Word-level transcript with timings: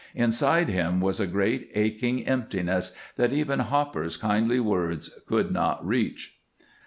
Inside 0.15 0.67
him 0.67 0.99
was 0.99 1.19
a 1.19 1.27
great 1.27 1.69
aching 1.75 2.25
emptiness 2.27 2.91
that 3.17 3.31
even 3.31 3.59
Hopper's 3.59 4.17
kindly 4.17 4.59
words 4.59 5.11
could 5.27 5.51
not 5.51 5.85
reach. 5.85 6.39